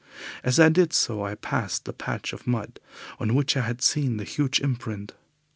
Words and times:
As 0.43 0.59
I 0.59 0.69
did 0.69 0.93
so 0.93 1.23
I 1.23 1.35
passed 1.35 1.85
the 1.85 1.93
patch 1.93 2.33
of 2.33 2.47
mud 2.47 2.79
on 3.19 3.35
which 3.35 3.55
I 3.55 3.61
had 3.61 3.83
seen 3.83 4.17
the 4.17 4.23
huge 4.23 4.59
imprint. 4.59 5.13